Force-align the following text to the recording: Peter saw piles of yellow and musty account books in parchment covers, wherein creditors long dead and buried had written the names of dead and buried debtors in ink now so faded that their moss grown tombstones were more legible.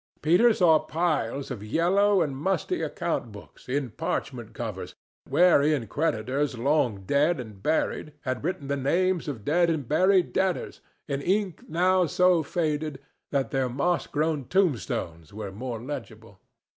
Peter 0.23 0.51
saw 0.51 0.79
piles 0.79 1.51
of 1.51 1.61
yellow 1.63 2.23
and 2.23 2.35
musty 2.35 2.81
account 2.81 3.31
books 3.31 3.69
in 3.69 3.91
parchment 3.91 4.55
covers, 4.55 4.95
wherein 5.29 5.85
creditors 5.85 6.57
long 6.57 7.03
dead 7.03 7.39
and 7.39 7.61
buried 7.61 8.13
had 8.21 8.43
written 8.43 8.67
the 8.67 8.75
names 8.75 9.27
of 9.27 9.45
dead 9.45 9.69
and 9.69 9.87
buried 9.87 10.33
debtors 10.33 10.81
in 11.07 11.21
ink 11.21 11.69
now 11.69 12.07
so 12.07 12.41
faded 12.41 12.99
that 13.29 13.51
their 13.51 13.69
moss 13.69 14.07
grown 14.07 14.43
tombstones 14.47 15.35
were 15.35 15.51
more 15.51 15.79
legible. 15.79 16.39